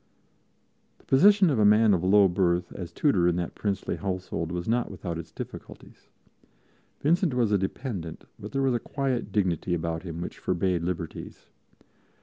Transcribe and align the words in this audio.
The 0.97 1.03
position 1.05 1.51
of 1.51 1.59
a 1.59 1.63
man 1.63 1.93
of 1.93 2.03
low 2.03 2.27
birth 2.27 2.71
as 2.73 2.91
tutor 2.91 3.27
in 3.27 3.35
that 3.35 3.53
princely 3.53 3.97
household 3.97 4.51
was 4.51 4.67
not 4.67 4.89
without 4.89 5.19
its 5.19 5.31
difficulties. 5.31 6.09
Vincent 7.01 7.35
was 7.35 7.51
a 7.51 7.57
dependent; 7.59 8.23
but 8.39 8.51
there 8.51 8.63
was 8.63 8.73
a 8.73 8.79
quiet 8.79 9.31
dignity 9.31 9.75
about 9.75 10.01
him 10.01 10.19
which 10.19 10.39
forbade 10.39 10.81
liberties. 10.81 11.45